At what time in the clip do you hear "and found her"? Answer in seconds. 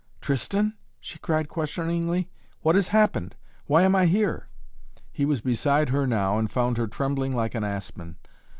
6.39-6.87